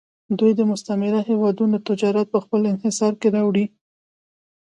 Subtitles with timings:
[0.39, 3.71] دوی د مستعمره هېوادونو تجارت په خپل انحصار کې راوړی و